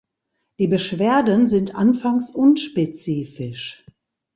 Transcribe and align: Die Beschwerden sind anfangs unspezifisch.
Die 0.57 0.65
Beschwerden 0.67 1.47
sind 1.47 1.75
anfangs 1.75 2.31
unspezifisch. 2.31 3.85